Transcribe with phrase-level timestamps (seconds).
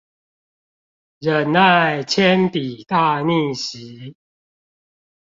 [1.19, 4.15] 忍耐鉛筆大逆襲